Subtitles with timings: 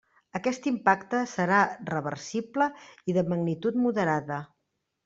[0.37, 1.59] Aquest impacte serà
[1.91, 2.71] reversible
[3.13, 4.43] i de magnitud moderada.